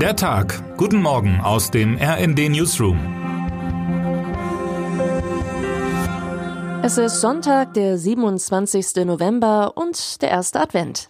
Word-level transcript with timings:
Der 0.00 0.14
Tag. 0.14 0.76
Guten 0.76 1.00
Morgen 1.00 1.40
aus 1.40 1.70
dem 1.70 1.96
RND 1.96 2.50
Newsroom. 2.50 2.98
Es 6.82 6.98
ist 6.98 7.22
Sonntag, 7.22 7.72
der 7.72 7.96
27. 7.96 9.06
November 9.06 9.72
und 9.74 10.20
der 10.20 10.28
erste 10.28 10.60
Advent. 10.60 11.08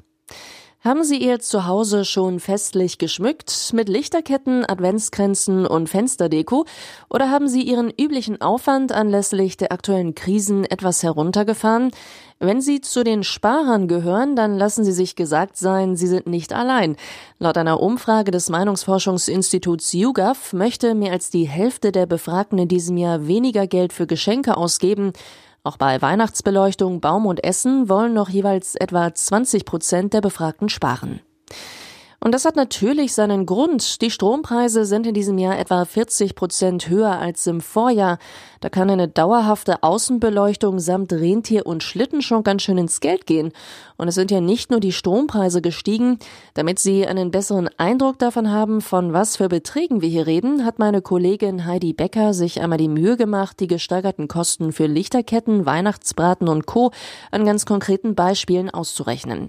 Haben 0.86 1.02
Sie 1.02 1.16
Ihr 1.16 1.40
Zuhause 1.40 2.04
schon 2.04 2.38
festlich 2.38 2.98
geschmückt 2.98 3.72
mit 3.72 3.88
Lichterketten, 3.88 4.64
Adventskränzen 4.64 5.66
und 5.66 5.88
Fensterdeko 5.88 6.64
oder 7.10 7.28
haben 7.28 7.48
Sie 7.48 7.62
Ihren 7.62 7.90
üblichen 7.90 8.40
Aufwand 8.40 8.92
anlässlich 8.92 9.56
der 9.56 9.72
aktuellen 9.72 10.14
Krisen 10.14 10.64
etwas 10.64 11.02
heruntergefahren? 11.02 11.90
Wenn 12.38 12.60
Sie 12.60 12.82
zu 12.82 13.02
den 13.02 13.24
Sparern 13.24 13.88
gehören, 13.88 14.36
dann 14.36 14.56
lassen 14.56 14.84
Sie 14.84 14.92
sich 14.92 15.16
gesagt 15.16 15.56
sein, 15.56 15.96
Sie 15.96 16.06
sind 16.06 16.28
nicht 16.28 16.52
allein. 16.52 16.94
Laut 17.40 17.58
einer 17.58 17.80
Umfrage 17.80 18.30
des 18.30 18.48
Meinungsforschungsinstituts 18.48 19.92
YouGov 19.92 20.52
möchte 20.52 20.94
mehr 20.94 21.10
als 21.10 21.30
die 21.30 21.48
Hälfte 21.48 21.90
der 21.90 22.06
Befragten 22.06 22.58
in 22.58 22.68
diesem 22.68 22.96
Jahr 22.96 23.26
weniger 23.26 23.66
Geld 23.66 23.92
für 23.92 24.06
Geschenke 24.06 24.56
ausgeben. 24.56 25.14
Auch 25.66 25.78
bei 25.78 26.00
Weihnachtsbeleuchtung, 26.00 27.00
Baum 27.00 27.26
und 27.26 27.42
Essen 27.42 27.88
wollen 27.88 28.14
noch 28.14 28.28
jeweils 28.28 28.76
etwa 28.76 29.12
20 29.12 29.64
Prozent 29.64 30.14
der 30.14 30.20
Befragten 30.20 30.68
sparen. 30.68 31.18
Und 32.20 32.32
das 32.32 32.44
hat 32.44 32.54
natürlich 32.54 33.14
seinen 33.14 33.46
Grund. 33.46 34.00
Die 34.00 34.12
Strompreise 34.12 34.84
sind 34.84 35.08
in 35.08 35.14
diesem 35.14 35.38
Jahr 35.38 35.58
etwa 35.58 35.84
40 35.84 36.36
Prozent 36.36 36.88
höher 36.88 37.18
als 37.18 37.48
im 37.48 37.60
Vorjahr. 37.60 38.18
Da 38.66 38.70
kann 38.70 38.90
eine 38.90 39.06
dauerhafte 39.06 39.84
Außenbeleuchtung 39.84 40.80
samt 40.80 41.12
Rentier 41.12 41.66
und 41.66 41.84
Schlitten 41.84 42.20
schon 42.20 42.42
ganz 42.42 42.62
schön 42.62 42.78
ins 42.78 42.98
Geld 42.98 43.24
gehen. 43.24 43.52
Und 43.96 44.08
es 44.08 44.16
sind 44.16 44.32
ja 44.32 44.40
nicht 44.40 44.72
nur 44.72 44.80
die 44.80 44.90
Strompreise 44.90 45.62
gestiegen. 45.62 46.18
Damit 46.54 46.80
Sie 46.80 47.06
einen 47.06 47.30
besseren 47.30 47.70
Eindruck 47.76 48.18
davon 48.18 48.50
haben, 48.50 48.80
von 48.80 49.12
was 49.12 49.36
für 49.36 49.48
Beträgen 49.48 50.00
wir 50.02 50.08
hier 50.08 50.26
reden, 50.26 50.64
hat 50.64 50.80
meine 50.80 51.00
Kollegin 51.00 51.64
Heidi 51.64 51.92
Becker 51.92 52.34
sich 52.34 52.60
einmal 52.60 52.76
die 52.76 52.88
Mühe 52.88 53.16
gemacht, 53.16 53.60
die 53.60 53.68
gesteigerten 53.68 54.26
Kosten 54.26 54.72
für 54.72 54.86
Lichterketten, 54.86 55.64
Weihnachtsbraten 55.64 56.48
und 56.48 56.66
Co. 56.66 56.90
an 57.30 57.44
ganz 57.44 57.66
konkreten 57.66 58.16
Beispielen 58.16 58.68
auszurechnen. 58.68 59.48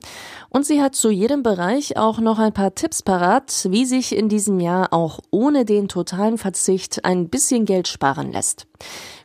Und 0.49 0.67
sie 0.67 0.79
hat 0.79 0.93
zu 0.93 1.09
jedem 1.09 1.41
Bereich 1.41 1.97
auch 1.97 2.19
noch 2.19 2.37
ein 2.37 2.53
paar 2.53 2.75
Tipps 2.75 3.01
parat, 3.01 3.65
wie 3.71 3.85
sich 3.85 4.15
in 4.15 4.29
diesem 4.29 4.59
Jahr 4.59 4.93
auch 4.93 5.21
ohne 5.31 5.65
den 5.65 5.87
totalen 5.87 6.37
Verzicht 6.37 7.03
ein 7.03 7.29
bisschen 7.29 7.65
Geld 7.65 7.87
sparen 7.87 8.31
lässt. 8.31 8.67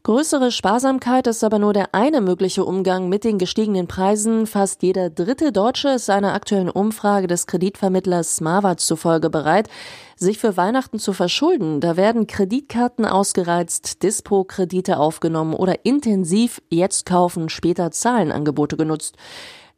Größere 0.05 0.50
Sparsamkeit 0.50 1.28
ist 1.28 1.45
aber 1.45 1.61
nur 1.61 1.72
der 1.72 1.95
eine 1.95 2.20
mögliche 2.20 2.64
Umgang 2.64 3.08
mit 3.08 3.22
den 3.22 3.39
gestiegenen 3.39 3.86
Preisen. 3.86 4.48
Fast 4.48 4.83
jeder 4.83 5.11
dritte 5.11 5.53
Deutsche 5.53 5.91
ist 5.91 6.11
einer 6.11 6.34
aktuellen 6.34 6.70
Umfrage 6.70 7.28
des 7.28 7.47
Kreditvermittlers 7.47 8.41
Marvat 8.41 8.81
zufolge 8.81 9.31
bereit, 9.31 9.69
sich 10.17 10.39
für 10.39 10.56
Weihnachten 10.56 10.98
zu 10.98 11.12
verschulden. 11.12 11.81
Da 11.81 11.97
werden 11.97 12.27
Kreditkarten 12.27 13.05
ausgereizt, 13.05 14.03
Dispo-Kredite 14.03 14.98
aufgenommen 14.98 15.55
oder 15.55 15.84
intensiv 15.84 16.61
jetzt 16.69 17.06
kaufen, 17.06 17.48
später 17.48 17.92
Zahlen 17.92 18.33
Angebote 18.33 18.77
genutzt. 18.77 19.14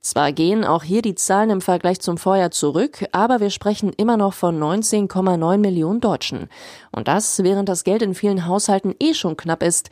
Zwar 0.05 0.33
gehen 0.33 0.67
auch 0.67 0.83
hier 0.83 1.01
die 1.01 1.15
Zahlen 1.15 1.49
im 1.49 1.61
Vergleich 1.63 1.99
zum 1.99 2.19
Vorjahr 2.19 2.51
zurück, 2.51 3.07
aber 3.13 3.41
wir 3.41 3.49
sprechen 3.49 3.91
immer 3.97 4.19
noch 4.19 4.35
von 4.35 4.63
19,9 4.63 5.57
Millionen 5.57 6.03
Deutschen. 6.03 6.51
Und 6.93 7.09
das, 7.09 7.43
während 7.43 7.71
das 7.71 7.85
Geld 7.85 8.03
in 8.03 8.15
vielen 8.15 8.47
Haushalten 8.47 8.95
eh 9.01 9.15
schon 9.15 9.39
knapp 9.39 9.63
ist. 9.63 9.89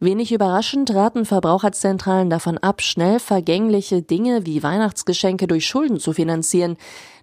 Wenig 0.00 0.32
überraschend 0.32 0.94
raten 0.94 1.24
Verbraucherzentralen 1.24 2.28
davon 2.28 2.58
ab, 2.58 2.82
schnell 2.82 3.18
vergängliche 3.18 4.02
Dinge 4.02 4.44
wie 4.44 4.62
Weihnachtsgeschenke 4.62 5.46
durch 5.46 5.66
Schulden 5.66 5.98
zu 5.98 6.12
finanzieren. 6.12 6.76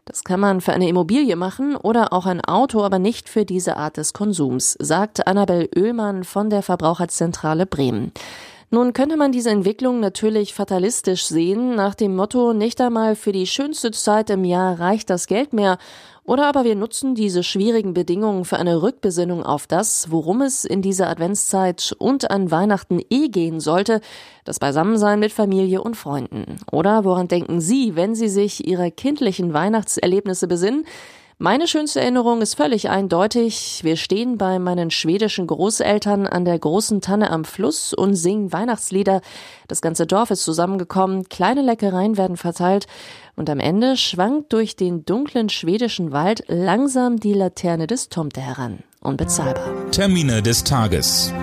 Das 0.06 0.24
kann 0.24 0.40
man 0.40 0.62
für 0.62 0.74
eine 0.74 0.90
Immobilie 0.90 1.36
machen 1.36 1.76
oder 1.76 2.12
auch 2.12 2.26
ein 2.26 2.42
Auto, 2.42 2.82
aber 2.82 2.98
nicht 2.98 3.30
für 3.30 3.46
diese 3.46 3.78
Art 3.78 3.98
des 3.98 4.14
Konsums, 4.14 4.76
sagt 4.80 5.28
Annabel 5.28 5.70
Oehlmann 5.76 6.24
von 6.24 6.50
der 6.50 6.64
Verbraucherzentrale 6.64 7.68
Bremen. 7.68 8.12
Nun 8.74 8.94
könnte 8.94 9.18
man 9.18 9.34
diese 9.34 9.50
Entwicklung 9.50 10.00
natürlich 10.00 10.54
fatalistisch 10.54 11.26
sehen, 11.26 11.76
nach 11.76 11.94
dem 11.94 12.16
Motto, 12.16 12.54
nicht 12.54 12.80
einmal 12.80 13.18
für 13.18 13.34
die 13.34 13.46
schönste 13.46 13.92
Zeit 13.92 14.30
im 14.30 14.46
Jahr 14.46 14.80
reicht 14.80 15.10
das 15.10 15.28
Geld 15.28 15.52
mehr, 15.52 15.78
oder 16.24 16.48
aber 16.48 16.64
wir 16.64 16.78
nutzen 16.78 17.14
diese 17.14 17.44
schwierigen 17.44 17.94
Bedingungen 17.94 18.46
für 18.46 18.56
eine 18.56 18.82
Rückbesinnung 18.82 19.44
auf 19.44 19.68
das, 19.68 20.10
worum 20.10 20.42
es 20.42 20.64
in 20.64 20.82
dieser 20.82 21.10
Adventszeit 21.10 21.94
und 22.00 22.32
an 22.32 22.50
Weihnachten 22.50 23.02
eh 23.10 23.28
gehen 23.28 23.60
sollte, 23.60 24.00
das 24.46 24.60
Beisammensein 24.60 25.20
mit 25.20 25.34
Familie 25.34 25.82
und 25.82 25.98
Freunden. 25.98 26.56
Oder 26.72 27.04
woran 27.04 27.28
denken 27.28 27.60
Sie, 27.60 27.98
wenn 27.98 28.16
Sie 28.16 28.30
sich 28.30 28.66
Ihrer 28.66 28.90
kindlichen 28.90 29.52
Weihnachtserlebnisse 29.54 30.48
besinnen? 30.48 30.86
Meine 31.44 31.68
schönste 31.68 32.00
Erinnerung 32.00 32.44
ist 32.44 32.54
völlig 32.54 32.92
eindeutig. 32.92 33.80
Wir 33.82 33.96
stehen 33.96 34.38
bei 34.38 34.60
meinen 34.60 34.92
schwedischen 34.92 35.48
Großeltern 35.48 36.28
an 36.28 36.46
der 36.46 36.60
großen 36.60 37.02
Tanne 37.02 37.32
am 37.32 37.46
Fluss 37.46 37.96
und 37.96 38.14
singen 38.14 38.54
Weihnachtslieder. 38.54 39.22
Das 39.68 39.82
ganze 39.82 40.06
Dorf 40.06 40.30
ist 40.30 40.44
zusammengekommen, 40.44 41.30
kleine 41.30 41.64
Leckereien 41.64 42.16
werden 42.16 42.38
verteilt 42.38 42.86
und 43.36 43.50
am 43.50 43.60
Ende 43.60 43.98
schwankt 43.98 44.54
durch 44.54 44.76
den 44.76 45.04
dunklen 45.04 45.50
schwedischen 45.50 46.12
Wald 46.12 46.44
langsam 46.48 47.20
die 47.20 47.34
Laterne 47.34 47.88
des 47.88 48.10
Tomte 48.10 48.40
heran. 48.40 48.84
Unbezahlbar. 49.00 49.90
Termine 49.90 50.44
des 50.44 50.64
Tages. 50.64 51.34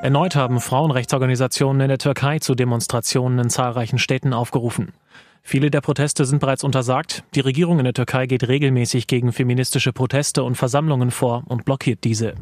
Erneut 0.00 0.34
haben 0.34 0.62
Frauenrechtsorganisationen 0.62 1.82
in 1.82 1.88
der 1.88 1.98
Türkei 1.98 2.38
zu 2.38 2.54
Demonstrationen 2.54 3.38
in 3.38 3.50
zahlreichen 3.50 3.98
Städten 3.98 4.32
aufgerufen. 4.32 4.94
Viele 5.42 5.70
der 5.70 5.80
Proteste 5.80 6.24
sind 6.24 6.38
bereits 6.38 6.64
untersagt. 6.64 7.24
Die 7.34 7.40
Regierung 7.40 7.78
in 7.78 7.84
der 7.84 7.94
Türkei 7.94 8.26
geht 8.26 8.46
regelmäßig 8.46 9.06
gegen 9.06 9.32
feministische 9.32 9.92
Proteste 9.92 10.44
und 10.44 10.54
Versammlungen 10.54 11.10
vor 11.10 11.42
und 11.46 11.64
blockiert 11.64 12.04
diese. 12.04 12.34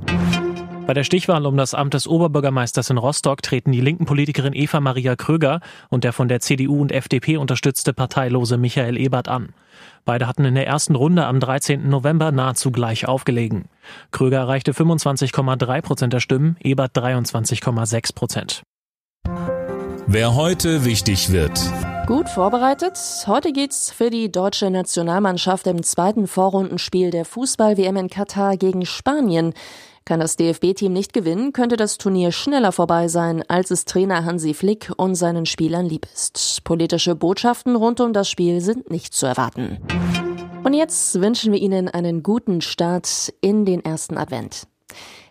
Bei 0.86 0.94
der 0.94 1.04
Stichwahl 1.04 1.46
um 1.46 1.56
das 1.56 1.72
Amt 1.72 1.94
des 1.94 2.08
Oberbürgermeisters 2.08 2.90
in 2.90 2.98
Rostock 2.98 3.42
treten 3.42 3.70
die 3.70 3.80
linken 3.80 4.06
Politikerin 4.06 4.54
Eva 4.54 4.80
Maria 4.80 5.14
Kröger 5.14 5.60
und 5.88 6.04
der 6.04 6.12
von 6.12 6.28
der 6.28 6.40
CDU 6.40 6.80
und 6.80 6.92
FDP 6.92 7.36
unterstützte 7.36 7.92
parteilose 7.92 8.58
Michael 8.58 8.98
Ebert 8.98 9.28
an. 9.28 9.50
Beide 10.04 10.26
hatten 10.26 10.44
in 10.44 10.54
der 10.54 10.66
ersten 10.66 10.96
Runde 10.96 11.26
am 11.26 11.38
13. 11.38 11.88
November 11.88 12.32
nahezu 12.32 12.70
gleich 12.70 13.06
aufgelegen. 13.06 13.66
Kröger 14.10 14.38
erreichte 14.38 14.72
25,3 14.72 15.80
Prozent 15.80 16.12
der 16.12 16.20
Stimmen, 16.20 16.56
Ebert 16.60 16.96
23,6 16.96 18.14
Prozent. 18.14 18.62
Wer 20.06 20.34
heute 20.34 20.84
wichtig 20.84 21.30
wird. 21.30 21.60
Gut 22.06 22.28
vorbereitet. 22.28 22.98
Heute 23.26 23.52
geht's 23.52 23.90
für 23.90 24.10
die 24.10 24.30
deutsche 24.30 24.70
Nationalmannschaft 24.70 25.66
im 25.66 25.82
zweiten 25.82 26.26
Vorrundenspiel 26.26 27.10
der 27.10 27.24
Fußball-WM 27.24 27.96
in 27.96 28.10
Katar 28.10 28.56
gegen 28.56 28.84
Spanien. 28.84 29.54
Kann 30.04 30.20
das 30.20 30.36
DFB-Team 30.36 30.92
nicht 30.92 31.12
gewinnen, 31.12 31.52
könnte 31.52 31.76
das 31.76 31.98
Turnier 31.98 32.32
schneller 32.32 32.72
vorbei 32.72 33.08
sein, 33.08 33.44
als 33.48 33.70
es 33.70 33.84
Trainer 33.84 34.24
Hansi 34.24 34.54
Flick 34.54 34.92
und 34.96 35.14
seinen 35.14 35.46
Spielern 35.46 35.86
lieb 35.86 36.06
ist. 36.12 36.64
Politische 36.64 37.14
Botschaften 37.14 37.76
rund 37.76 38.00
um 38.00 38.12
das 38.12 38.28
Spiel 38.28 38.60
sind 38.60 38.90
nicht 38.90 39.14
zu 39.14 39.26
erwarten. 39.26 39.78
Und 40.64 40.74
jetzt 40.74 41.20
wünschen 41.20 41.52
wir 41.52 41.60
Ihnen 41.60 41.88
einen 41.88 42.22
guten 42.22 42.60
Start 42.60 43.32
in 43.40 43.64
den 43.64 43.84
ersten 43.84 44.18
Advent. 44.18 44.66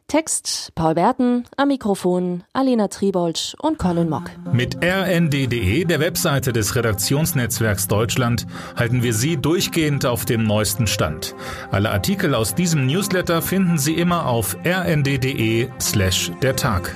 Text 0.09 0.71
Paul 0.73 0.95
Berten, 0.95 1.43
am 1.55 1.67
Mikrofon 1.67 2.43
Alina 2.51 2.87
Tribold 2.87 3.55
und 3.61 3.77
Colin 3.77 4.09
Mock. 4.09 4.23
Mit 4.51 4.83
rnd.de, 4.83 5.85
der 5.85 5.99
Webseite 5.99 6.51
des 6.51 6.75
Redaktionsnetzwerks 6.75 7.87
Deutschland, 7.87 8.47
halten 8.75 9.03
wir 9.03 9.13
Sie 9.13 9.37
durchgehend 9.37 10.07
auf 10.07 10.25
dem 10.25 10.45
neuesten 10.45 10.87
Stand. 10.87 11.35
Alle 11.69 11.91
Artikel 11.91 12.33
aus 12.33 12.55
diesem 12.55 12.87
Newsletter 12.87 13.43
finden 13.43 13.77
Sie 13.77 13.93
immer 13.93 14.25
auf 14.25 14.57
rnd.de 14.65 15.69
slash 15.79 16.31
der 16.41 16.55
Tag. 16.55 16.95